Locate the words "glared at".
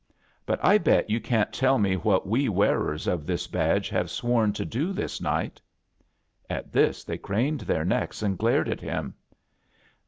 8.35-8.81